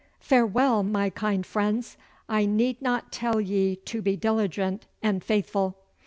[0.19, 1.95] Farewell, my kind friends!
[2.27, 5.77] I need not tell ye to be diligent and faithful.